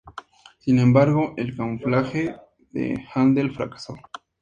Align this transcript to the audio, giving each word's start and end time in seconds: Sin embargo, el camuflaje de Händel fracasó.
Sin 0.57 0.79
embargo, 0.79 1.35
el 1.37 1.55
camuflaje 1.55 2.35
de 2.71 3.05
Händel 3.13 3.51
fracasó. 3.53 3.99